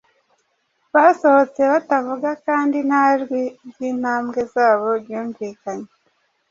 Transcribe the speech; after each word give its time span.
Basohotse 0.93 1.61
batavuga 1.71 2.29
kandi 2.45 2.77
nta 2.87 3.05
jwi 3.21 3.41
ry’intambwe 3.69 4.39
zabo 4.53 4.87
ryumvikanye. 5.01 5.89